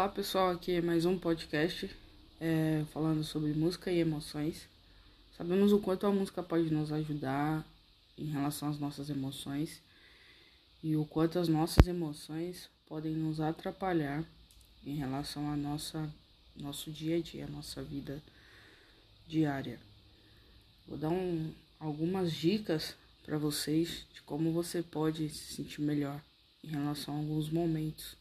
[0.00, 1.94] Olá pessoal, aqui é mais um podcast
[2.40, 4.66] é, falando sobre música e emoções.
[5.36, 7.62] Sabemos o quanto a música pode nos ajudar
[8.16, 9.82] em relação às nossas emoções
[10.82, 14.24] e o quanto as nossas emoções podem nos atrapalhar
[14.86, 16.10] em relação a nossa
[16.56, 18.22] nosso dia a dia, nossa vida
[19.28, 19.78] diária.
[20.88, 26.18] Vou dar um, algumas dicas para vocês de como você pode se sentir melhor
[26.64, 28.18] em relação a alguns momentos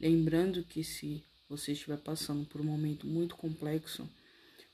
[0.00, 4.08] Lembrando que se você estiver passando por um momento muito complexo,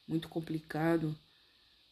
[0.06, 1.16] muito complicado,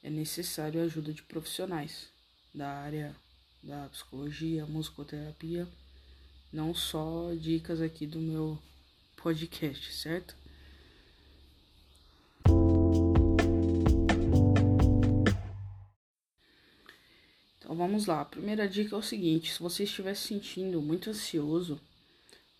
[0.03, 2.09] é necessário a ajuda de profissionais
[2.55, 3.17] da área
[3.63, 5.67] da psicologia, musicoterapia,
[6.53, 8.59] não só dicas aqui do meu
[9.17, 10.37] podcast, certo?
[17.59, 18.21] Então vamos lá.
[18.21, 21.81] A primeira dica é o seguinte: se você estiver se sentindo muito ansioso,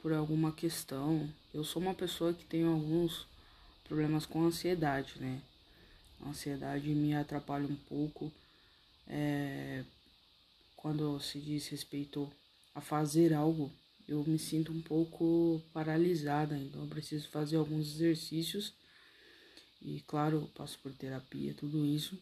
[0.03, 1.33] por alguma questão.
[1.55, 3.25] Eu sou uma pessoa que tem alguns
[3.85, 5.41] problemas com ansiedade, né?
[6.21, 8.33] A ansiedade me atrapalha um pouco
[9.07, 9.85] é,
[10.77, 12.31] quando se diz respeito
[12.75, 13.71] a fazer algo.
[14.09, 18.75] Eu me sinto um pouco paralisada, então eu preciso fazer alguns exercícios
[19.81, 22.19] e, claro, passo por terapia, tudo isso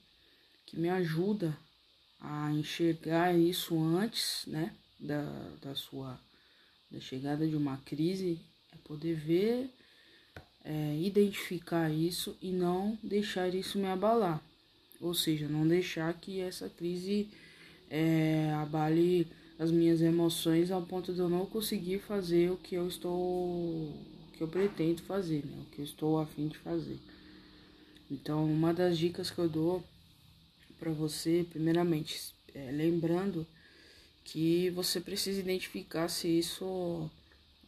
[0.66, 1.56] que me ajuda
[2.20, 5.22] a enxergar isso antes, né, da,
[5.62, 6.20] da sua
[6.90, 8.38] da chegada de uma crise
[8.72, 9.70] é poder ver,
[10.64, 14.42] é, identificar isso e não deixar isso me abalar.
[15.00, 17.28] Ou seja, não deixar que essa crise
[17.88, 19.26] é, abale
[19.58, 23.94] as minhas emoções ao ponto de eu não conseguir fazer o que eu estou,
[24.32, 25.62] que eu pretendo fazer, né?
[25.62, 26.98] o que eu estou a fim de fazer.
[28.10, 29.84] Então, uma das dicas que eu dou
[30.78, 33.46] para você, primeiramente, é, lembrando
[34.24, 37.10] que você precisa identificar se isso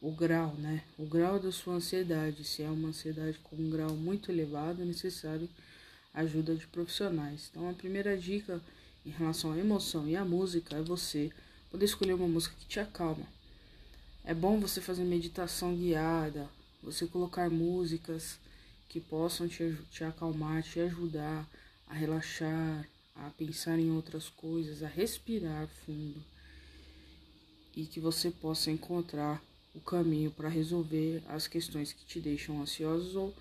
[0.01, 0.83] o grau, né?
[0.99, 4.85] O grau da sua ansiedade, se é uma ansiedade com um grau muito elevado, é
[4.85, 5.49] necessário
[6.13, 7.49] ajuda de profissionais.
[7.51, 8.61] Então, a primeira dica
[9.07, 11.31] em relação à emoção e à música é você
[11.71, 13.27] poder escolher uma música que te acalma.
[14.25, 16.49] É bom você fazer meditação guiada,
[16.83, 18.39] você colocar músicas
[18.89, 21.49] que possam te, te acalmar, te ajudar
[21.89, 26.32] a relaxar, a pensar em outras coisas, a respirar fundo
[27.75, 29.43] e que você possa encontrar
[29.75, 33.35] o caminho para resolver as questões que te deixam ansiosos ou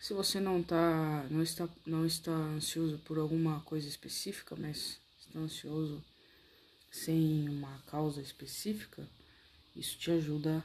[0.00, 5.38] se você não tá não está não está ansioso por alguma coisa específica, mas está
[5.38, 6.02] ansioso
[6.90, 9.08] sem uma causa específica,
[9.74, 10.62] isso te ajuda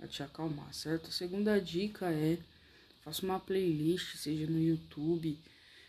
[0.00, 1.08] a te acalmar, certo?
[1.08, 2.38] A segunda dica é
[3.02, 5.38] faça uma playlist, seja no YouTube,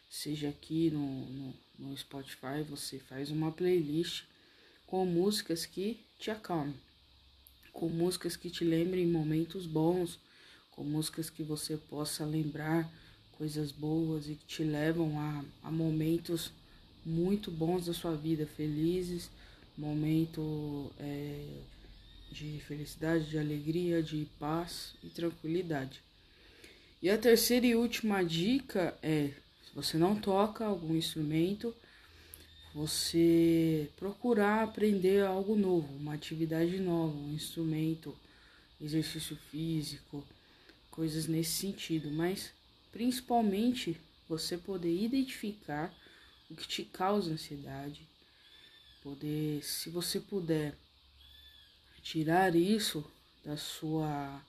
[0.10, 4.24] seja aqui no, no, no Spotify, você faz uma playlist
[4.86, 6.76] com músicas que te acalmem,
[7.74, 10.20] com músicas que te lembrem momentos bons,
[10.72, 12.92] com músicas que você possa lembrar
[13.38, 16.52] coisas boas e que te levam a, a momentos
[17.06, 19.30] muito bons da sua vida, felizes,
[19.78, 21.62] momento é,
[22.32, 26.02] de felicidade, de alegria, de paz e tranquilidade.
[27.02, 29.32] E a terceira e última dica é:
[29.64, 31.76] se você não toca algum instrumento,
[32.76, 38.14] você procurar aprender algo novo, uma atividade nova, um instrumento,
[38.82, 40.28] exercício físico,
[40.92, 42.52] coisas nesse sentido, mas
[42.92, 43.96] principalmente
[44.28, 45.96] você poder identificar
[46.52, 48.02] o que te causa ansiedade,
[49.02, 50.76] poder, se você puder
[52.04, 53.10] tirar isso
[53.42, 54.44] da sua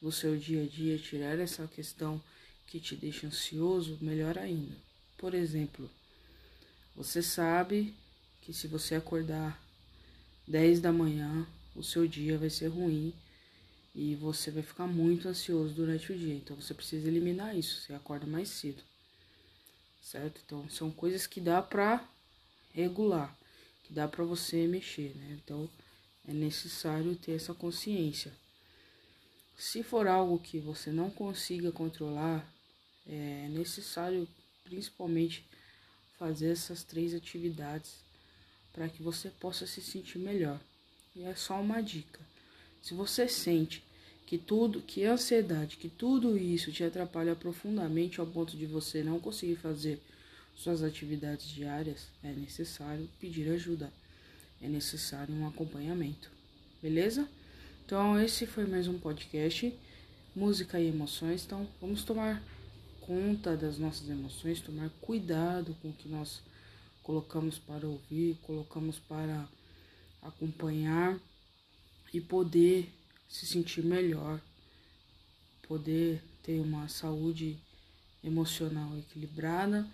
[0.00, 2.22] do seu dia a dia, tirar essa questão
[2.68, 4.76] que te deixa ansioso, melhor ainda.
[5.18, 5.90] Por exemplo,
[6.96, 7.94] você sabe
[8.40, 9.62] que se você acordar
[10.48, 13.12] 10 da manhã, o seu dia vai ser ruim
[13.94, 16.34] e você vai ficar muito ansioso durante o dia.
[16.34, 17.80] Então você precisa eliminar isso.
[17.80, 18.82] Você acorda mais cedo.
[20.02, 20.40] Certo?
[20.44, 22.08] Então são coisas que dá pra
[22.72, 23.36] regular,
[23.84, 25.38] que dá pra você mexer, né?
[25.42, 25.68] Então
[26.26, 28.32] é necessário ter essa consciência.
[29.56, 32.46] Se for algo que você não consiga controlar,
[33.06, 34.28] é necessário
[34.64, 35.44] principalmente
[36.18, 37.94] fazer essas três atividades
[38.72, 40.60] para que você possa se sentir melhor.
[41.14, 42.20] E é só uma dica.
[42.82, 43.82] Se você sente
[44.26, 49.02] que tudo, que a ansiedade, que tudo isso te atrapalha profundamente ao ponto de você
[49.02, 50.00] não conseguir fazer
[50.56, 53.92] suas atividades diárias, é necessário pedir ajuda.
[54.60, 56.30] É necessário um acompanhamento.
[56.82, 57.28] Beleza?
[57.84, 59.72] Então, esse foi mais um podcast
[60.34, 61.44] Música e Emoções.
[61.44, 62.42] Então, vamos tomar
[63.06, 66.40] conta das nossas emoções, tomar cuidado com o que nós
[67.02, 69.48] colocamos para ouvir, colocamos para
[70.22, 71.18] acompanhar
[72.12, 72.92] e poder
[73.28, 74.40] se sentir melhor
[75.66, 77.58] poder ter uma saúde
[78.22, 79.86] emocional equilibrada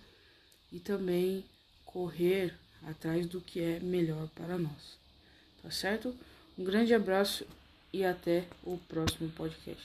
[0.71, 1.43] e também
[1.85, 4.97] correr atrás do que é melhor para nós.
[5.61, 6.15] Tá certo?
[6.57, 7.45] Um grande abraço
[7.91, 9.81] e até o próximo podcast.